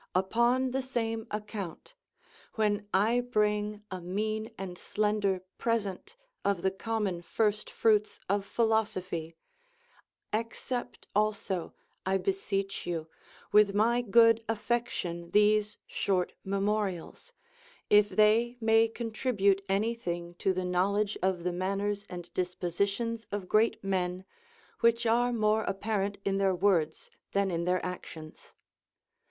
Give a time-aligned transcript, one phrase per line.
[0.15, 1.93] Upon the same account,
[2.55, 9.35] when I bring a mean and slender present of the common first fruits of philosopliy,
[10.33, 13.09] accept also (I beseech you)
[13.53, 17.31] Avith my good aff"ection these short memorials,
[17.87, 23.47] if they may contribute any thing to the knowledge of the manners and dispositions of
[23.47, 24.25] great men,
[24.79, 28.55] which are more apparent in their Λvords than in their actions.